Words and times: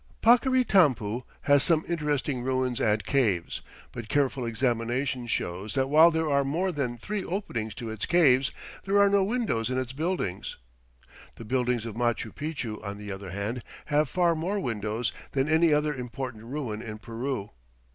Paccaritampu 0.23 1.25
has 1.41 1.61
some 1.61 1.85
interesting 1.87 2.41
ruins 2.41 2.81
and 2.81 3.05
caves, 3.05 3.61
but 3.91 4.09
careful 4.09 4.47
examination 4.47 5.27
shows 5.27 5.75
that 5.75 5.89
while 5.91 6.09
there 6.09 6.27
are 6.27 6.43
more 6.43 6.71
than 6.71 6.97
three 6.97 7.23
openings 7.23 7.75
to 7.75 7.91
its 7.91 8.07
caves, 8.07 8.49
there 8.85 8.97
are 8.99 9.09
no 9.09 9.23
windows 9.23 9.69
in 9.69 9.77
its 9.77 9.93
buildings. 9.93 10.57
The 11.35 11.45
buildings 11.45 11.85
of 11.85 11.93
Machu 11.95 12.33
Picchu, 12.33 12.83
on 12.83 12.97
the 12.97 13.11
other 13.11 13.29
hand, 13.29 13.61
have 13.93 14.09
far 14.09 14.33
more 14.33 14.59
windows 14.59 15.11
than 15.33 15.47
any 15.47 15.71
other 15.71 15.93
important 15.93 16.45
ruin 16.45 16.81
in 16.81 16.97
Peru. 16.97 17.51